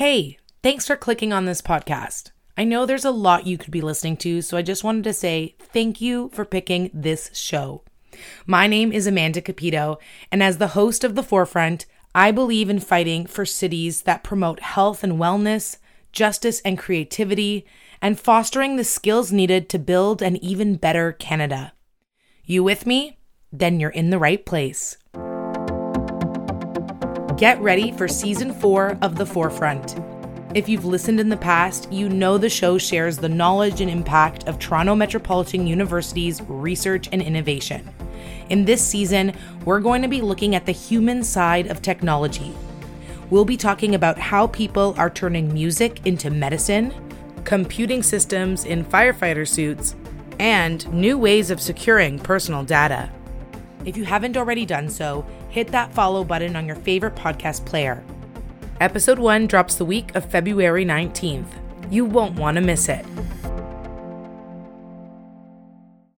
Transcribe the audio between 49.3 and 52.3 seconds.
suits, and new ways of securing